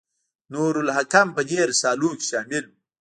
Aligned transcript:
نور 0.53 0.73
الحکم 0.83 1.27
په 1.35 1.41
دې 1.49 1.59
رسالو 1.69 2.09
کې 2.17 2.25
شامل 2.29 2.63
و. 2.69 2.73